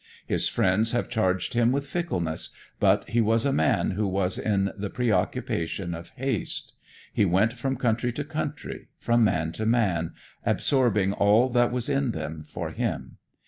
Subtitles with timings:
[0.25, 4.71] His friends have charged him with fickleness, but he was a man who was in
[4.75, 6.73] the preoccupation of haste.
[7.13, 12.13] He went from country to country, from man to man, absorbing all that was in
[12.13, 13.17] them for him.